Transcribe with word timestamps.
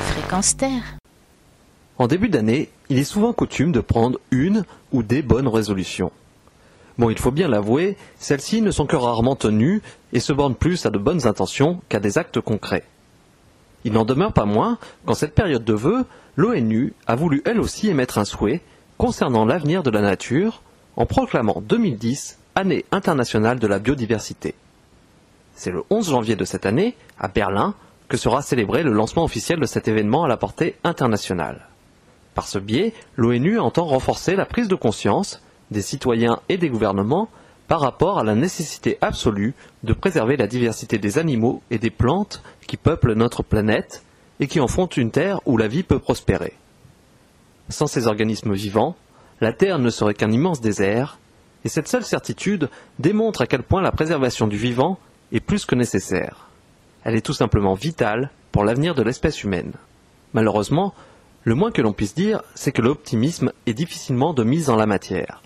Fréquence 0.00 0.56
Terre. 0.56 0.96
En 1.98 2.06
début 2.06 2.30
d'année, 2.30 2.70
il 2.88 2.98
est 2.98 3.04
souvent 3.04 3.34
coutume 3.34 3.72
de 3.72 3.80
prendre 3.80 4.18
une 4.30 4.64
ou 4.90 5.02
des 5.02 5.20
bonnes 5.20 5.48
résolutions. 5.48 6.12
Bon, 6.96 7.10
il 7.10 7.18
faut 7.18 7.30
bien 7.30 7.48
l'avouer, 7.48 7.98
celles-ci 8.18 8.62
ne 8.62 8.70
sont 8.70 8.86
que 8.86 8.96
rarement 8.96 9.36
tenues 9.36 9.82
et 10.14 10.20
se 10.20 10.32
bornent 10.32 10.54
plus 10.54 10.86
à 10.86 10.90
de 10.90 10.98
bonnes 10.98 11.26
intentions 11.26 11.80
qu'à 11.90 12.00
des 12.00 12.16
actes 12.16 12.40
concrets. 12.40 12.84
Il 13.84 13.92
n'en 13.92 14.06
demeure 14.06 14.32
pas 14.32 14.46
moins 14.46 14.78
qu'en 15.04 15.14
cette 15.14 15.34
période 15.34 15.64
de 15.64 15.74
vœux, 15.74 16.06
l'ONU 16.36 16.94
a 17.06 17.16
voulu 17.16 17.42
elle 17.44 17.60
aussi 17.60 17.88
émettre 17.88 18.16
un 18.16 18.24
souhait 18.24 18.62
concernant 18.96 19.44
l'avenir 19.44 19.82
de 19.82 19.90
la 19.90 20.00
nature 20.00 20.62
en 20.96 21.04
proclamant 21.04 21.60
2010 21.60 22.38
année 22.54 22.86
internationale 22.92 23.58
de 23.58 23.66
la 23.66 23.78
biodiversité. 23.78 24.54
C'est 25.54 25.70
le 25.70 25.84
11 25.90 26.10
janvier 26.10 26.34
de 26.34 26.44
cette 26.46 26.66
année, 26.66 26.96
à 27.18 27.28
Berlin, 27.28 27.74
que 28.08 28.16
sera 28.16 28.42
célébré 28.42 28.82
le 28.82 28.92
lancement 28.92 29.24
officiel 29.24 29.60
de 29.60 29.66
cet 29.66 29.88
événement 29.88 30.24
à 30.24 30.28
la 30.28 30.36
portée 30.36 30.76
internationale. 30.84 31.68
Par 32.34 32.46
ce 32.46 32.58
biais, 32.58 32.94
l'ONU 33.16 33.58
entend 33.58 33.84
renforcer 33.84 34.36
la 34.36 34.46
prise 34.46 34.68
de 34.68 34.74
conscience 34.74 35.42
des 35.70 35.82
citoyens 35.82 36.40
et 36.48 36.56
des 36.56 36.70
gouvernements 36.70 37.28
par 37.66 37.80
rapport 37.80 38.18
à 38.18 38.24
la 38.24 38.34
nécessité 38.34 38.96
absolue 39.02 39.54
de 39.82 39.92
préserver 39.92 40.36
la 40.36 40.46
diversité 40.46 40.98
des 40.98 41.18
animaux 41.18 41.62
et 41.70 41.78
des 41.78 41.90
plantes 41.90 42.42
qui 42.66 42.78
peuplent 42.78 43.12
notre 43.12 43.42
planète 43.42 44.02
et 44.40 44.46
qui 44.46 44.60
en 44.60 44.68
font 44.68 44.86
une 44.86 45.10
terre 45.10 45.40
où 45.46 45.56
la 45.56 45.68
vie 45.68 45.82
peut 45.82 45.98
prospérer. 45.98 46.54
Sans 47.68 47.86
ces 47.86 48.06
organismes 48.06 48.54
vivants, 48.54 48.96
la 49.40 49.52
Terre 49.52 49.78
ne 49.78 49.90
serait 49.90 50.14
qu'un 50.14 50.32
immense 50.32 50.60
désert, 50.60 51.18
et 51.64 51.68
cette 51.68 51.88
seule 51.88 52.04
certitude 52.04 52.70
démontre 52.98 53.42
à 53.42 53.46
quel 53.46 53.62
point 53.62 53.82
la 53.82 53.92
préservation 53.92 54.46
du 54.46 54.56
vivant 54.56 54.98
est 55.32 55.40
plus 55.40 55.66
que 55.66 55.74
nécessaire. 55.74 56.47
Elle 57.04 57.16
est 57.16 57.24
tout 57.24 57.32
simplement 57.32 57.74
vitale 57.74 58.30
pour 58.52 58.64
l'avenir 58.64 58.94
de 58.94 59.02
l'espèce 59.02 59.44
humaine. 59.44 59.72
Malheureusement, 60.32 60.94
le 61.44 61.54
moins 61.54 61.70
que 61.70 61.82
l'on 61.82 61.92
puisse 61.92 62.14
dire, 62.14 62.42
c'est 62.54 62.72
que 62.72 62.82
l'optimisme 62.82 63.52
est 63.66 63.74
difficilement 63.74 64.34
de 64.34 64.44
mise 64.44 64.70
en 64.70 64.76
la 64.76 64.86
matière. 64.86 65.42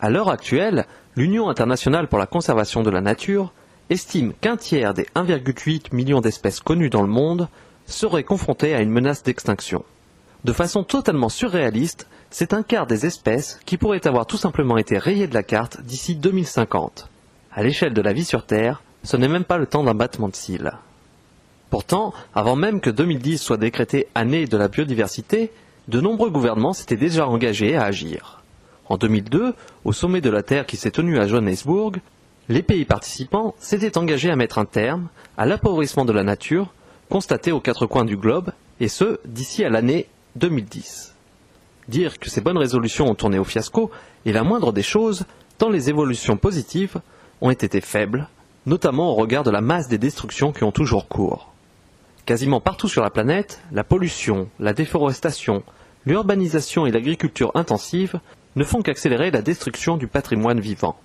À 0.00 0.10
l'heure 0.10 0.30
actuelle, 0.30 0.86
l'Union 1.16 1.48
internationale 1.48 2.08
pour 2.08 2.18
la 2.18 2.26
conservation 2.26 2.82
de 2.82 2.90
la 2.90 3.00
nature 3.00 3.52
estime 3.90 4.32
qu'un 4.40 4.56
tiers 4.56 4.94
des 4.94 5.06
1,8 5.14 5.94
millions 5.94 6.20
d'espèces 6.20 6.60
connues 6.60 6.90
dans 6.90 7.02
le 7.02 7.08
monde 7.08 7.48
seraient 7.86 8.24
confrontées 8.24 8.74
à 8.74 8.80
une 8.80 8.90
menace 8.90 9.22
d'extinction. 9.22 9.84
De 10.44 10.52
façon 10.52 10.84
totalement 10.84 11.28
surréaliste, 11.28 12.06
c'est 12.30 12.52
un 12.52 12.62
quart 12.62 12.86
des 12.86 13.06
espèces 13.06 13.60
qui 13.64 13.78
pourraient 13.78 14.06
avoir 14.06 14.26
tout 14.26 14.36
simplement 14.36 14.76
été 14.76 14.98
rayées 14.98 15.28
de 15.28 15.34
la 15.34 15.42
carte 15.42 15.80
d'ici 15.82 16.16
2050. 16.16 17.08
À 17.52 17.62
l'échelle 17.62 17.94
de 17.94 18.02
la 18.02 18.12
vie 18.12 18.24
sur 18.24 18.44
Terre, 18.44 18.82
ce 19.04 19.16
n'est 19.16 19.28
même 19.28 19.44
pas 19.44 19.58
le 19.58 19.66
temps 19.66 19.84
d'un 19.84 19.94
battement 19.94 20.28
de 20.28 20.34
cils. 20.34 20.72
Pourtant, 21.70 22.12
avant 22.34 22.56
même 22.56 22.80
que 22.80 22.90
2010 22.90 23.38
soit 23.38 23.56
décrétée 23.56 24.08
année 24.14 24.46
de 24.46 24.56
la 24.56 24.68
biodiversité, 24.68 25.52
de 25.88 26.00
nombreux 26.00 26.30
gouvernements 26.30 26.72
s'étaient 26.72 26.96
déjà 26.96 27.28
engagés 27.28 27.76
à 27.76 27.84
agir. 27.84 28.42
En 28.86 28.96
2002, 28.96 29.54
au 29.84 29.92
sommet 29.92 30.20
de 30.20 30.30
la 30.30 30.42
Terre 30.42 30.66
qui 30.66 30.76
s'est 30.76 30.90
tenu 30.90 31.18
à 31.18 31.26
Johannesburg, 31.26 31.96
les 32.48 32.62
pays 32.62 32.84
participants 32.84 33.54
s'étaient 33.58 33.98
engagés 33.98 34.30
à 34.30 34.36
mettre 34.36 34.58
un 34.58 34.64
terme 34.64 35.08
à 35.36 35.46
l'appauvrissement 35.46 36.04
de 36.04 36.12
la 36.12 36.24
nature 36.24 36.72
constaté 37.10 37.52
aux 37.52 37.60
quatre 37.60 37.86
coins 37.86 38.04
du 38.04 38.16
globe, 38.16 38.50
et 38.80 38.88
ce, 38.88 39.20
d'ici 39.24 39.64
à 39.64 39.70
l'année 39.70 40.06
2010. 40.36 41.14
Dire 41.88 42.18
que 42.18 42.30
ces 42.30 42.40
bonnes 42.40 42.58
résolutions 42.58 43.06
ont 43.06 43.14
tourné 43.14 43.38
au 43.38 43.44
fiasco 43.44 43.90
est 44.26 44.32
la 44.32 44.42
moindre 44.42 44.72
des 44.72 44.82
choses, 44.82 45.24
tant 45.58 45.68
les 45.68 45.90
évolutions 45.90 46.36
positives 46.36 47.00
ont 47.40 47.50
été 47.50 47.80
faibles, 47.80 48.28
notamment 48.66 49.10
au 49.10 49.14
regard 49.14 49.42
de 49.42 49.50
la 49.50 49.60
masse 49.60 49.88
des 49.88 49.98
destructions 49.98 50.52
qui 50.52 50.64
ont 50.64 50.72
toujours 50.72 51.08
cours. 51.08 51.52
Quasiment 52.26 52.60
partout 52.60 52.88
sur 52.88 53.02
la 53.02 53.10
planète, 53.10 53.60
la 53.72 53.84
pollution, 53.84 54.48
la 54.58 54.72
déforestation, 54.72 55.62
l'urbanisation 56.06 56.86
et 56.86 56.90
l'agriculture 56.90 57.52
intensive 57.54 58.18
ne 58.56 58.64
font 58.64 58.82
qu'accélérer 58.82 59.30
la 59.30 59.42
destruction 59.42 59.96
du 59.96 60.06
patrimoine 60.06 60.60
vivant. 60.60 60.96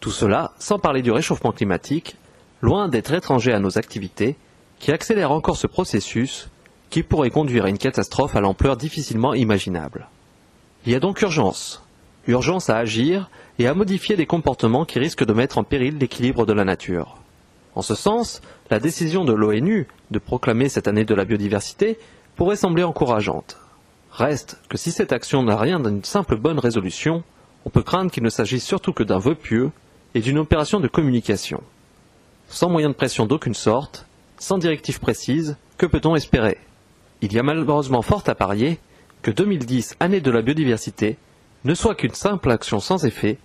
Tout 0.00 0.10
cela 0.10 0.52
sans 0.58 0.78
parler 0.78 1.02
du 1.02 1.10
réchauffement 1.10 1.52
climatique, 1.52 2.16
loin 2.60 2.88
d'être 2.88 3.12
étranger 3.12 3.52
à 3.52 3.58
nos 3.58 3.78
activités, 3.78 4.36
qui 4.78 4.92
accélère 4.92 5.32
encore 5.32 5.56
ce 5.56 5.66
processus 5.66 6.48
qui 6.90 7.02
pourrait 7.02 7.30
conduire 7.30 7.64
à 7.64 7.68
une 7.68 7.78
catastrophe 7.78 8.36
à 8.36 8.40
l'ampleur 8.40 8.76
difficilement 8.76 9.34
imaginable. 9.34 10.08
Il 10.84 10.92
y 10.92 10.94
a 10.94 11.00
donc 11.00 11.20
urgence, 11.22 11.82
urgence 12.26 12.70
à 12.70 12.76
agir 12.76 13.30
et 13.58 13.66
à 13.66 13.74
modifier 13.74 14.16
des 14.16 14.26
comportements 14.26 14.84
qui 14.84 14.98
risquent 14.98 15.24
de 15.24 15.32
mettre 15.32 15.58
en 15.58 15.64
péril 15.64 15.98
l'équilibre 15.98 16.46
de 16.46 16.52
la 16.52 16.64
nature. 16.64 17.16
En 17.74 17.82
ce 17.82 17.94
sens, 17.94 18.40
la 18.70 18.80
décision 18.80 19.24
de 19.24 19.32
l'ONU 19.32 19.86
de 20.10 20.18
proclamer 20.18 20.68
cette 20.68 20.88
année 20.88 21.04
de 21.04 21.14
la 21.14 21.24
biodiversité 21.24 21.98
pourrait 22.34 22.56
sembler 22.56 22.84
encourageante. 22.84 23.58
Reste 24.10 24.58
que 24.68 24.78
si 24.78 24.92
cette 24.92 25.12
action 25.12 25.42
n'a 25.42 25.56
rien 25.56 25.78
d'une 25.78 26.02
simple 26.02 26.36
bonne 26.36 26.58
résolution, 26.58 27.22
on 27.66 27.70
peut 27.70 27.82
craindre 27.82 28.10
qu'il 28.10 28.22
ne 28.22 28.30
s'agisse 28.30 28.64
surtout 28.64 28.92
que 28.92 29.02
d'un 29.02 29.18
vœu 29.18 29.34
pieux 29.34 29.70
et 30.14 30.20
d'une 30.20 30.38
opération 30.38 30.80
de 30.80 30.88
communication. 30.88 31.62
Sans 32.48 32.70
moyen 32.70 32.88
de 32.88 32.94
pression 32.94 33.26
d'aucune 33.26 33.54
sorte, 33.54 34.06
sans 34.38 34.56
directive 34.56 35.00
précise, 35.00 35.56
que 35.76 35.84
peut-on 35.84 36.14
espérer? 36.14 36.58
Il 37.20 37.32
y 37.32 37.38
a 37.38 37.42
malheureusement 37.42 38.02
fort 38.02 38.22
à 38.26 38.34
parier 38.34 38.78
que 39.22 39.30
2010, 39.30 39.96
année 40.00 40.20
de 40.20 40.30
la 40.30 40.42
biodiversité, 40.42 41.18
ne 41.66 41.74
soit 41.74 41.96
qu'une 41.96 42.14
simple 42.14 42.52
action 42.52 42.80
sans 42.80 43.04
effet, 43.04 43.36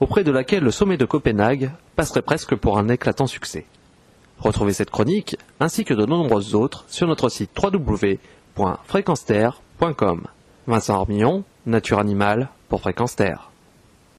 auprès 0.00 0.24
de 0.24 0.32
laquelle 0.32 0.64
le 0.64 0.70
sommet 0.70 0.96
de 0.96 1.04
Copenhague 1.04 1.70
passerait 1.94 2.22
presque 2.22 2.56
pour 2.56 2.78
un 2.78 2.88
éclatant 2.88 3.26
succès. 3.26 3.66
Retrouvez 4.38 4.72
cette 4.72 4.90
chronique, 4.90 5.36
ainsi 5.60 5.84
que 5.84 5.92
de 5.94 6.06
nombreuses 6.06 6.54
autres, 6.54 6.86
sur 6.88 7.06
notre 7.06 7.28
site 7.28 7.50
www.fréquenceterre.com. 7.62 10.26
Vincent 10.66 10.94
Armillon, 10.94 11.44
Nature 11.66 11.98
Animale 11.98 12.48
pour 12.68 12.80
Fréquence 12.80 13.14
Terre. 13.14 13.50